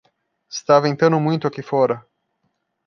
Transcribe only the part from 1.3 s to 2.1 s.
aqui fora.